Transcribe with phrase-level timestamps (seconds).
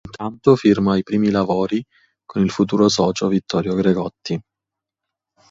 [0.03, 1.85] Intanto firma i primi lavori
[2.25, 4.41] con il futuro socio Vittorio Gregotti.